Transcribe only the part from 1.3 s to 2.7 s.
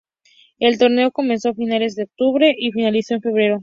a finales de octubre